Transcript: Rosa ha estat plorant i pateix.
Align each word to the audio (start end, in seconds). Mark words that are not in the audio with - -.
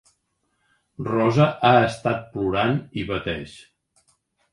Rosa 1.07 1.45
ha 1.69 1.73
estat 1.89 2.23
plorant 2.31 2.73
i 3.03 3.05
pateix. 3.11 3.55